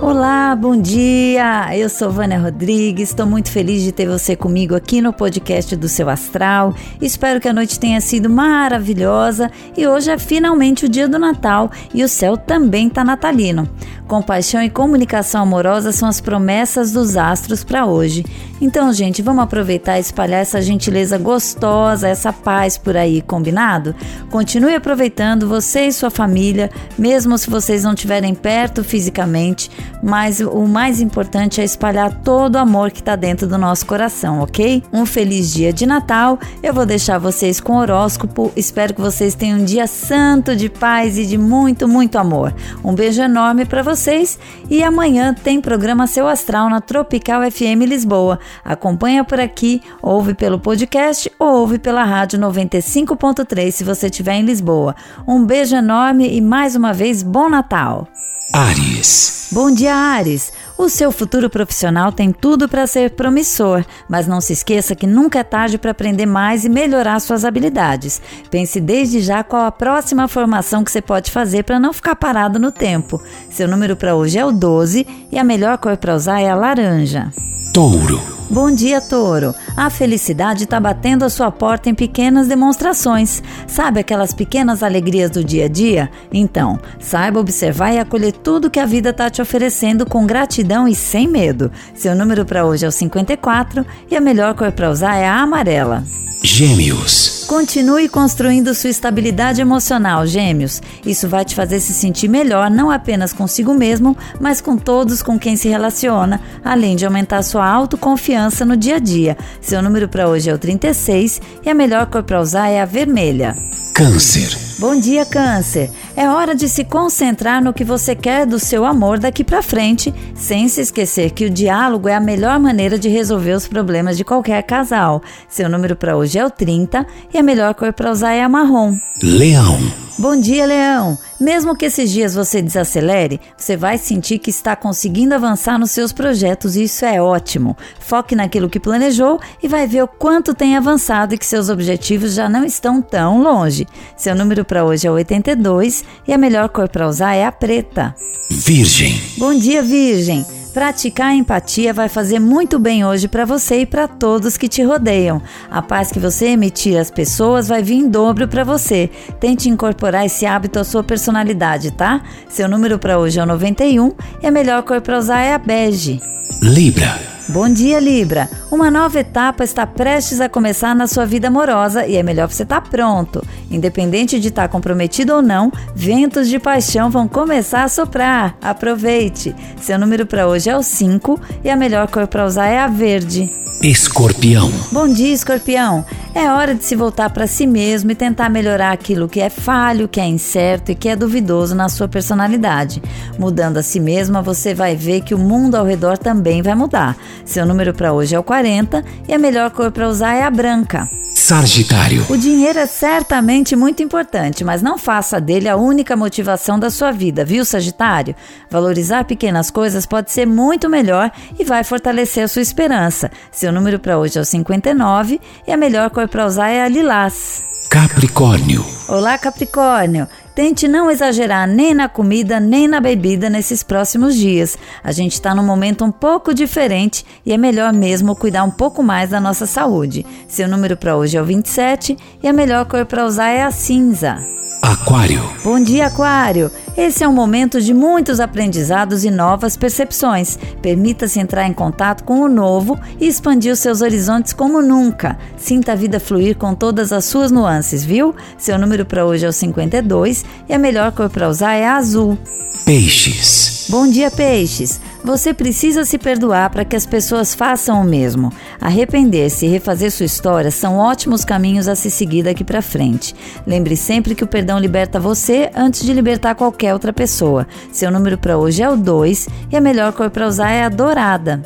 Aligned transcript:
Olá, 0.00 0.54
bom 0.54 0.80
dia! 0.80 1.76
Eu 1.76 1.88
sou 1.88 2.08
Vânia 2.08 2.38
Rodrigues, 2.38 3.08
estou 3.08 3.26
muito 3.26 3.50
feliz 3.50 3.82
de 3.82 3.90
ter 3.90 4.06
você 4.06 4.36
comigo 4.36 4.76
aqui 4.76 5.02
no 5.02 5.12
podcast 5.12 5.74
do 5.74 5.88
Seu 5.88 6.08
Astral. 6.08 6.72
Espero 7.00 7.40
que 7.40 7.48
a 7.48 7.52
noite 7.52 7.80
tenha 7.80 8.00
sido 8.00 8.30
maravilhosa 8.30 9.50
e 9.76 9.88
hoje 9.88 10.12
é 10.12 10.16
finalmente 10.16 10.84
o 10.84 10.88
dia 10.88 11.08
do 11.08 11.18
Natal 11.18 11.68
e 11.92 12.04
o 12.04 12.08
céu 12.08 12.36
também 12.36 12.86
está 12.86 13.02
natalino. 13.02 13.68
Compaixão 14.06 14.62
e 14.62 14.70
comunicação 14.70 15.42
amorosa 15.42 15.92
são 15.92 16.08
as 16.08 16.18
promessas 16.18 16.92
dos 16.92 17.14
astros 17.14 17.62
para 17.62 17.84
hoje. 17.84 18.24
Então, 18.58 18.90
gente, 18.90 19.20
vamos 19.20 19.44
aproveitar 19.44 19.98
e 19.98 20.00
espalhar 20.00 20.40
essa 20.40 20.62
gentileza 20.62 21.18
gostosa, 21.18 22.08
essa 22.08 22.32
paz 22.32 22.78
por 22.78 22.96
aí, 22.96 23.20
combinado? 23.20 23.94
Continue 24.30 24.74
aproveitando 24.74 25.46
você 25.46 25.88
e 25.88 25.92
sua 25.92 26.08
família, 26.08 26.70
mesmo 26.98 27.36
se 27.36 27.50
vocês 27.50 27.84
não 27.84 27.92
estiverem 27.92 28.34
perto 28.34 28.82
fisicamente, 28.82 29.70
mas 30.02 30.40
o 30.40 30.66
mais 30.66 31.00
importante 31.00 31.60
é 31.60 31.64
espalhar 31.64 32.12
todo 32.22 32.56
o 32.56 32.58
amor 32.58 32.90
que 32.90 33.00
está 33.00 33.16
dentro 33.16 33.46
do 33.46 33.58
nosso 33.58 33.86
coração, 33.86 34.40
ok? 34.40 34.82
Um 34.92 35.04
feliz 35.04 35.52
dia 35.52 35.72
de 35.72 35.86
Natal. 35.86 36.38
Eu 36.62 36.72
vou 36.72 36.86
deixar 36.86 37.18
vocês 37.18 37.60
com 37.60 37.74
o 37.74 37.78
horóscopo. 37.78 38.52
Espero 38.56 38.94
que 38.94 39.00
vocês 39.00 39.34
tenham 39.34 39.58
um 39.58 39.64
dia 39.64 39.86
santo 39.86 40.54
de 40.54 40.68
paz 40.68 41.18
e 41.18 41.26
de 41.26 41.38
muito, 41.38 41.88
muito 41.88 42.18
amor. 42.18 42.54
Um 42.84 42.94
beijo 42.94 43.22
enorme 43.22 43.64
para 43.64 43.82
vocês 43.82 44.38
e 44.70 44.82
amanhã 44.82 45.34
tem 45.34 45.60
programa 45.60 46.06
Seu 46.06 46.28
Astral 46.28 46.70
na 46.70 46.80
Tropical 46.80 47.42
FM 47.50 47.86
Lisboa. 47.86 48.38
Acompanha 48.64 49.24
por 49.24 49.40
aqui, 49.40 49.82
ouve 50.02 50.34
pelo 50.34 50.58
podcast 50.58 51.30
ou 51.38 51.60
ouve 51.60 51.78
pela 51.78 52.04
rádio 52.04 52.38
95.3 52.38 53.70
se 53.70 53.84
você 53.84 54.06
estiver 54.06 54.34
em 54.34 54.44
Lisboa. 54.44 54.94
Um 55.26 55.44
beijo 55.44 55.76
enorme 55.76 56.28
e 56.28 56.40
mais 56.40 56.76
uma 56.76 56.92
vez 56.92 57.22
bom 57.22 57.48
Natal. 57.48 58.08
Ares. 58.52 59.48
Bom 59.52 59.70
dia, 59.70 59.94
Ares. 59.94 60.52
O 60.76 60.88
seu 60.88 61.12
futuro 61.12 61.50
profissional 61.50 62.10
tem 62.10 62.32
tudo 62.32 62.66
para 62.68 62.86
ser 62.86 63.10
promissor, 63.10 63.84
mas 64.08 64.26
não 64.26 64.40
se 64.40 64.54
esqueça 64.54 64.94
que 64.94 65.06
nunca 65.06 65.40
é 65.40 65.44
tarde 65.44 65.76
para 65.76 65.90
aprender 65.90 66.24
mais 66.24 66.64
e 66.64 66.68
melhorar 66.68 67.20
suas 67.20 67.44
habilidades. 67.44 68.22
Pense 68.50 68.80
desde 68.80 69.20
já 69.20 69.44
qual 69.44 69.66
a 69.66 69.72
próxima 69.72 70.28
formação 70.28 70.82
que 70.82 70.90
você 70.90 71.02
pode 71.02 71.30
fazer 71.30 71.64
para 71.64 71.78
não 71.78 71.92
ficar 71.92 72.16
parado 72.16 72.58
no 72.58 72.72
tempo. 72.72 73.22
Seu 73.50 73.68
número 73.68 73.96
para 73.96 74.14
hoje 74.14 74.38
é 74.38 74.46
o 74.46 74.52
12 74.52 75.06
e 75.30 75.38
a 75.38 75.44
melhor 75.44 75.76
cor 75.76 75.96
para 75.98 76.14
usar 76.14 76.40
é 76.40 76.48
a 76.48 76.54
laranja. 76.54 77.30
Touro. 77.74 78.37
Bom 78.50 78.70
dia, 78.70 78.98
touro. 78.98 79.54
A 79.76 79.90
felicidade 79.90 80.64
está 80.64 80.80
batendo 80.80 81.22
a 81.22 81.28
sua 81.28 81.50
porta 81.50 81.90
em 81.90 81.94
pequenas 81.94 82.48
demonstrações. 82.48 83.42
Sabe 83.66 84.00
aquelas 84.00 84.32
pequenas 84.32 84.82
alegrias 84.82 85.30
do 85.30 85.44
dia 85.44 85.66
a 85.66 85.68
dia? 85.68 86.10
Então, 86.32 86.80
saiba 86.98 87.38
observar 87.40 87.92
e 87.92 87.98
acolher 87.98 88.32
tudo 88.32 88.70
que 88.70 88.80
a 88.80 88.86
vida 88.86 89.10
está 89.10 89.28
te 89.28 89.42
oferecendo 89.42 90.06
com 90.06 90.26
gratidão 90.26 90.88
e 90.88 90.94
sem 90.94 91.28
medo. 91.28 91.70
Seu 91.94 92.14
número 92.14 92.46
para 92.46 92.64
hoje 92.64 92.86
é 92.86 92.88
o 92.88 92.92
54 92.92 93.84
e 94.10 94.16
a 94.16 94.20
melhor 94.20 94.54
cor 94.54 94.72
para 94.72 94.90
usar 94.90 95.16
é 95.16 95.28
a 95.28 95.42
amarela. 95.42 96.02
Gêmeos. 96.42 97.44
Continue 97.48 98.08
construindo 98.08 98.74
sua 98.74 98.90
estabilidade 98.90 99.60
emocional, 99.60 100.26
Gêmeos. 100.26 100.80
Isso 101.04 101.28
vai 101.28 101.44
te 101.44 101.54
fazer 101.54 101.80
se 101.80 101.92
sentir 101.92 102.28
melhor 102.28 102.70
não 102.70 102.90
apenas 102.90 103.32
consigo 103.32 103.74
mesmo, 103.74 104.16
mas 104.40 104.60
com 104.60 104.76
todos 104.76 105.22
com 105.22 105.38
quem 105.38 105.56
se 105.56 105.68
relaciona, 105.68 106.40
além 106.64 106.94
de 106.94 107.04
aumentar 107.04 107.42
sua 107.42 107.66
autoconfiança 107.66 108.64
no 108.64 108.76
dia 108.76 108.96
a 108.96 109.00
dia. 109.00 109.36
Seu 109.60 109.82
número 109.82 110.08
para 110.08 110.28
hoje 110.28 110.48
é 110.48 110.54
o 110.54 110.58
36 110.58 111.40
e 111.64 111.68
a 111.68 111.74
melhor 111.74 112.06
cor 112.06 112.22
para 112.22 112.40
usar 112.40 112.68
é 112.68 112.80
a 112.80 112.84
vermelha. 112.84 113.56
Câncer. 113.94 114.67
Bom 114.78 114.96
dia, 114.96 115.26
Câncer. 115.26 115.90
É 116.16 116.28
hora 116.28 116.54
de 116.54 116.68
se 116.68 116.84
concentrar 116.84 117.60
no 117.60 117.72
que 117.72 117.82
você 117.82 118.14
quer 118.14 118.46
do 118.46 118.60
seu 118.60 118.84
amor 118.84 119.18
daqui 119.18 119.42
para 119.42 119.60
frente, 119.60 120.14
sem 120.36 120.68
se 120.68 120.80
esquecer 120.80 121.32
que 121.32 121.46
o 121.46 121.50
diálogo 121.50 122.08
é 122.08 122.14
a 122.14 122.20
melhor 122.20 122.60
maneira 122.60 122.96
de 122.96 123.08
resolver 123.08 123.54
os 123.54 123.66
problemas 123.66 124.16
de 124.16 124.24
qualquer 124.24 124.62
casal. 124.62 125.20
Seu 125.48 125.68
número 125.68 125.96
para 125.96 126.16
hoje 126.16 126.38
é 126.38 126.46
o 126.46 126.50
30 126.50 127.04
e 127.34 127.38
a 127.38 127.42
melhor 127.42 127.74
cor 127.74 127.92
para 127.92 128.12
usar 128.12 128.34
é 128.34 128.42
a 128.42 128.48
marrom. 128.48 128.96
Leão. 129.20 130.07
Bom 130.18 130.36
dia, 130.36 130.66
Leão! 130.66 131.16
Mesmo 131.40 131.76
que 131.76 131.84
esses 131.84 132.10
dias 132.10 132.34
você 132.34 132.60
desacelere, 132.60 133.40
você 133.56 133.76
vai 133.76 133.96
sentir 133.96 134.40
que 134.40 134.50
está 134.50 134.74
conseguindo 134.74 135.32
avançar 135.32 135.78
nos 135.78 135.92
seus 135.92 136.12
projetos 136.12 136.74
e 136.74 136.82
isso 136.82 137.04
é 137.04 137.22
ótimo. 137.22 137.76
Foque 138.00 138.34
naquilo 138.34 138.68
que 138.68 138.80
planejou 138.80 139.40
e 139.62 139.68
vai 139.68 139.86
ver 139.86 140.02
o 140.02 140.08
quanto 140.08 140.54
tem 140.54 140.76
avançado 140.76 141.34
e 141.34 141.38
que 141.38 141.46
seus 141.46 141.68
objetivos 141.68 142.34
já 142.34 142.48
não 142.48 142.64
estão 142.64 143.00
tão 143.00 143.40
longe. 143.40 143.86
Seu 144.16 144.34
número 144.34 144.64
para 144.64 144.84
hoje 144.84 145.06
é 145.06 145.10
82 145.10 146.04
e 146.26 146.32
a 146.32 146.38
melhor 146.38 146.68
cor 146.68 146.88
para 146.88 147.06
usar 147.06 147.34
é 147.34 147.44
a 147.44 147.52
preta. 147.52 148.12
Virgem. 148.50 149.22
Bom 149.38 149.54
dia, 149.54 149.82
Virgem! 149.82 150.57
Praticar 150.72 151.28
a 151.28 151.34
empatia 151.34 151.92
vai 151.92 152.08
fazer 152.08 152.38
muito 152.38 152.78
bem 152.78 153.04
hoje 153.04 153.26
para 153.26 153.44
você 153.44 153.80
e 153.80 153.86
para 153.86 154.06
todos 154.06 154.56
que 154.56 154.68
te 154.68 154.82
rodeiam. 154.82 155.42
A 155.70 155.80
paz 155.80 156.12
que 156.12 156.20
você 156.20 156.48
emitir 156.48 156.98
às 156.98 157.10
pessoas 157.10 157.68
vai 157.68 157.82
vir 157.82 157.94
em 157.94 158.08
dobro 158.08 158.46
para 158.46 158.64
você. 158.64 159.10
Tente 159.40 159.68
incorporar 159.68 160.26
esse 160.26 160.46
hábito 160.46 160.78
à 160.78 160.84
sua 160.84 161.02
personalidade, 161.02 161.90
tá? 161.92 162.22
Seu 162.48 162.68
número 162.68 162.98
para 162.98 163.18
hoje 163.18 163.40
é 163.40 163.42
o 163.42 163.46
91 163.46 164.12
e 164.42 164.46
a 164.46 164.50
melhor 164.50 164.82
cor 164.82 165.00
para 165.00 165.18
usar 165.18 165.40
é 165.40 165.54
a 165.54 165.58
bege. 165.58 166.20
Libra. 166.62 167.18
Bom 167.48 167.68
dia, 167.68 167.98
Libra! 167.98 168.48
Uma 168.70 168.90
nova 168.90 169.18
etapa 169.18 169.64
está 169.64 169.86
prestes 169.86 170.42
a 170.42 170.48
começar 170.48 170.94
na 170.94 171.06
sua 171.06 171.24
vida 171.24 171.48
amorosa 171.48 172.06
e 172.06 172.16
é 172.16 172.22
melhor 172.22 172.48
você 172.48 172.64
estar 172.64 172.82
tá 172.82 172.88
pronto. 172.90 173.42
Independente 173.70 174.38
de 174.38 174.48
estar 174.48 174.68
comprometido 174.68 175.34
ou 175.34 175.40
não, 175.40 175.72
ventos 175.94 176.50
de 176.50 176.58
paixão 176.58 177.10
vão 177.10 177.26
começar 177.26 177.84
a 177.84 177.88
soprar. 177.88 178.58
Aproveite! 178.60 179.56
Seu 179.80 179.98
número 179.98 180.26
para 180.26 180.46
hoje 180.46 180.68
é 180.68 180.76
o 180.76 180.82
5 180.82 181.40
e 181.64 181.70
a 181.70 181.76
melhor 181.76 182.10
cor 182.10 182.26
para 182.26 182.44
usar 182.44 182.66
é 182.66 182.78
a 182.78 182.88
verde. 182.88 183.67
Escorpião. 183.82 184.72
Bom 184.90 185.06
dia, 185.06 185.32
Escorpião. 185.32 186.04
É 186.34 186.50
hora 186.50 186.74
de 186.74 186.84
se 186.84 186.96
voltar 186.96 187.30
para 187.30 187.46
si 187.46 187.64
mesmo 187.64 188.10
e 188.10 188.14
tentar 188.14 188.48
melhorar 188.48 188.90
aquilo 188.90 189.28
que 189.28 189.40
é 189.40 189.48
falho, 189.48 190.08
que 190.08 190.20
é 190.20 190.26
incerto 190.26 190.90
e 190.90 190.96
que 190.96 191.08
é 191.08 191.14
duvidoso 191.14 191.76
na 191.76 191.88
sua 191.88 192.08
personalidade. 192.08 193.00
Mudando 193.38 193.76
a 193.76 193.82
si 193.82 194.00
mesma, 194.00 194.42
você 194.42 194.74
vai 194.74 194.96
ver 194.96 195.20
que 195.20 195.32
o 195.32 195.38
mundo 195.38 195.76
ao 195.76 195.86
redor 195.86 196.18
também 196.18 196.60
vai 196.60 196.74
mudar. 196.74 197.16
Seu 197.44 197.64
número 197.64 197.94
para 197.94 198.12
hoje 198.12 198.34
é 198.34 198.38
o 198.38 198.42
40 198.42 199.04
e 199.28 199.32
a 199.32 199.38
melhor 199.38 199.70
cor 199.70 199.92
para 199.92 200.08
usar 200.08 200.34
é 200.34 200.42
a 200.42 200.50
branca. 200.50 201.08
Sagitário. 201.48 202.26
O 202.28 202.36
dinheiro 202.36 202.78
é 202.78 202.84
certamente 202.84 203.74
muito 203.74 204.02
importante, 204.02 204.62
mas 204.62 204.82
não 204.82 204.98
faça 204.98 205.40
dele 205.40 205.66
a 205.66 205.76
única 205.76 206.14
motivação 206.14 206.78
da 206.78 206.90
sua 206.90 207.10
vida, 207.10 207.42
viu, 207.42 207.64
Sagitário? 207.64 208.36
Valorizar 208.70 209.24
pequenas 209.24 209.70
coisas 209.70 210.04
pode 210.04 210.30
ser 210.30 210.46
muito 210.46 210.90
melhor 210.90 211.32
e 211.58 211.64
vai 211.64 211.82
fortalecer 211.84 212.44
a 212.44 212.48
sua 212.48 212.60
esperança. 212.60 213.30
Seu 213.50 213.72
número 213.72 213.98
para 213.98 214.18
hoje 214.18 214.36
é 214.36 214.42
o 214.42 214.44
59 214.44 215.40
e 215.66 215.72
a 215.72 215.76
melhor 215.78 216.10
cor 216.10 216.28
para 216.28 216.44
usar 216.44 216.68
é 216.68 216.82
a 216.82 216.88
lilás. 216.88 217.64
Capricórnio. 217.88 218.84
Olá, 219.08 219.38
Capricórnio. 219.38 220.28
Tente 220.58 220.88
não 220.88 221.08
exagerar 221.08 221.68
nem 221.68 221.94
na 221.94 222.08
comida 222.08 222.58
nem 222.58 222.88
na 222.88 223.00
bebida 223.00 223.48
nesses 223.48 223.84
próximos 223.84 224.34
dias. 224.34 224.76
A 225.04 225.12
gente 225.12 225.34
está 225.34 225.54
num 225.54 225.62
momento 225.62 226.04
um 226.04 226.10
pouco 226.10 226.52
diferente 226.52 227.24
e 227.46 227.52
é 227.52 227.56
melhor 227.56 227.92
mesmo 227.92 228.34
cuidar 228.34 228.64
um 228.64 228.70
pouco 228.72 229.00
mais 229.00 229.30
da 229.30 229.38
nossa 229.38 229.66
saúde. 229.66 230.26
Seu 230.48 230.66
número 230.66 230.96
para 230.96 231.16
hoje 231.16 231.36
é 231.36 231.40
o 231.40 231.44
27 231.44 232.16
e 232.42 232.48
a 232.48 232.52
melhor 232.52 232.86
cor 232.86 233.06
para 233.06 233.24
usar 233.24 233.50
é 233.50 233.62
a 233.62 233.70
cinza. 233.70 234.57
Aquário. 234.88 235.42
Bom 235.62 235.78
dia, 235.78 236.06
Aquário. 236.06 236.70
Esse 236.96 237.22
é 237.22 237.28
um 237.28 237.32
momento 237.34 237.78
de 237.78 237.92
muitos 237.92 238.40
aprendizados 238.40 239.22
e 239.22 239.30
novas 239.30 239.76
percepções. 239.76 240.58
Permita-se 240.80 241.38
entrar 241.38 241.66
em 241.66 241.74
contato 241.74 242.24
com 242.24 242.40
o 242.40 242.48
novo 242.48 242.98
e 243.20 243.26
expandir 243.26 243.70
os 243.70 243.80
seus 243.80 244.00
horizontes 244.00 244.54
como 244.54 244.80
nunca. 244.80 245.36
Sinta 245.58 245.92
a 245.92 245.94
vida 245.94 246.18
fluir 246.18 246.56
com 246.56 246.74
todas 246.74 247.12
as 247.12 247.26
suas 247.26 247.50
nuances, 247.50 248.02
viu? 248.02 248.34
Seu 248.56 248.78
número 248.78 249.04
para 249.04 249.26
hoje 249.26 249.44
é 249.44 249.48
o 249.50 249.52
52 249.52 250.42
e 250.66 250.72
a 250.72 250.78
melhor 250.78 251.12
cor 251.12 251.28
para 251.28 251.50
usar 251.50 251.74
é 251.74 251.84
a 251.84 251.96
azul. 251.96 252.38
Peixes. 252.86 253.88
Bom 253.90 254.08
dia, 254.08 254.30
peixes. 254.30 255.02
Você 255.28 255.52
precisa 255.52 256.06
se 256.06 256.16
perdoar 256.16 256.70
para 256.70 256.86
que 256.86 256.96
as 256.96 257.04
pessoas 257.04 257.54
façam 257.54 258.00
o 258.00 258.04
mesmo. 258.04 258.50
Arrepender-se 258.80 259.66
e 259.66 259.68
refazer 259.68 260.10
sua 260.10 260.24
história 260.24 260.70
são 260.70 260.96
ótimos 260.96 261.44
caminhos 261.44 261.86
a 261.86 261.94
se 261.94 262.10
seguir 262.10 262.44
daqui 262.44 262.64
para 262.64 262.80
frente. 262.80 263.36
Lembre 263.66 263.94
sempre 263.94 264.34
que 264.34 264.42
o 264.42 264.46
perdão 264.46 264.78
liberta 264.78 265.20
você 265.20 265.70
antes 265.76 266.02
de 266.02 266.14
libertar 266.14 266.54
qualquer 266.54 266.94
outra 266.94 267.12
pessoa. 267.12 267.68
Seu 267.92 268.10
número 268.10 268.38
para 268.38 268.56
hoje 268.56 268.82
é 268.82 268.88
o 268.88 268.96
2 268.96 269.48
e 269.70 269.76
a 269.76 269.82
melhor 269.82 270.14
cor 270.14 270.30
para 270.30 270.46
usar 270.46 270.70
é 270.70 270.84
a 270.84 270.88
dourada. 270.88 271.60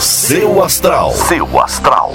Seu 0.00 0.64
astral. 0.64 1.12
Seu 1.12 1.60
astral. 1.60 2.14